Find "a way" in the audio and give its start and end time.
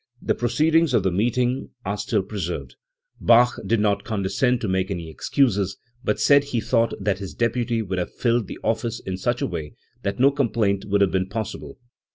9.43-9.75